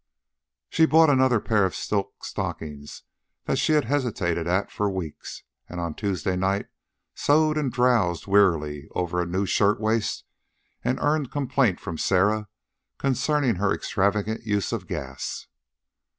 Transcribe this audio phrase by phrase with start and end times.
[0.67, 3.03] She bought another pair of silk stockings
[3.45, 6.65] that she had hesitated at for weeks, and on Tuesday night
[7.13, 10.23] sewed and drowsed wearily over a new shirtwaist
[10.83, 12.47] and earned complaint from Sarah
[12.97, 15.45] concerning her extravagant use of gas.